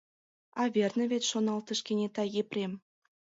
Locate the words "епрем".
2.41-2.73